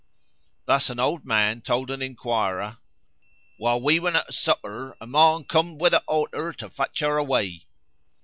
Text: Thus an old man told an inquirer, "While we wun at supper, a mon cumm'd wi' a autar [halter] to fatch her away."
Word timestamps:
Thus 0.65 0.89
an 0.89 0.99
old 0.99 1.25
man 1.25 1.61
told 1.61 1.91
an 1.91 2.01
inquirer, 2.01 2.79
"While 3.57 3.79
we 3.83 3.99
wun 3.99 4.15
at 4.15 4.33
supper, 4.33 4.97
a 4.99 5.05
mon 5.05 5.43
cumm'd 5.43 5.79
wi' 5.79 5.89
a 5.89 6.01
autar 6.07 6.45
[halter] 6.45 6.53
to 6.53 6.69
fatch 6.71 7.01
her 7.01 7.17
away." 7.19 7.67